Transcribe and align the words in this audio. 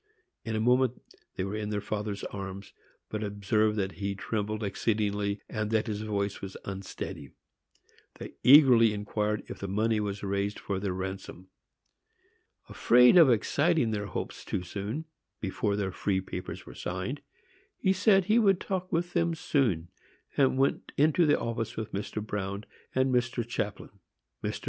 In 0.43 0.55
a 0.55 0.59
moment 0.59 0.99
they 1.35 1.43
were 1.43 1.53
in 1.55 1.69
their 1.69 1.79
father's 1.79 2.23
arms, 2.23 2.73
but 3.09 3.23
observed 3.23 3.77
that 3.77 3.91
he 4.01 4.15
trembled 4.15 4.63
exceedingly, 4.63 5.41
and 5.47 5.69
that 5.69 5.85
his 5.85 6.01
voice 6.01 6.41
was 6.41 6.57
unsteady. 6.65 7.29
They 8.15 8.33
eagerly 8.41 8.93
inquired 8.93 9.43
if 9.45 9.59
the 9.59 9.67
money 9.67 9.99
was 9.99 10.23
raised 10.23 10.57
for 10.57 10.79
their 10.79 10.91
ransom. 10.95 11.49
Afraid 12.67 13.15
of 13.15 13.29
exciting 13.29 13.91
their 13.91 14.07
hopes 14.07 14.43
too 14.43 14.63
soon, 14.63 15.05
before 15.39 15.75
their 15.75 15.91
free 15.91 16.19
papers 16.19 16.65
were 16.65 16.73
signed, 16.73 17.21
he 17.77 17.93
said 17.93 18.25
he 18.25 18.39
would 18.39 18.59
talk 18.59 18.91
with 18.91 19.13
them 19.13 19.35
soon, 19.35 19.89
and 20.35 20.57
went 20.57 20.91
into 20.97 21.27
the 21.27 21.39
office 21.39 21.77
with 21.77 21.91
Mr. 21.93 22.25
Bruin 22.25 22.65
and 22.95 23.13
Mr. 23.13 23.47
Chaplin. 23.47 23.91
Mr. 24.43 24.59